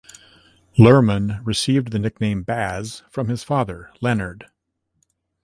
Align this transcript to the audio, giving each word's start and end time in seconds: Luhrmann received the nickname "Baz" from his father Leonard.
Luhrmann 0.79 1.45
received 1.45 1.91
the 1.91 1.99
nickname 1.99 2.41
"Baz" 2.41 3.03
from 3.07 3.27
his 3.27 3.43
father 3.43 3.91
Leonard. 4.01 4.47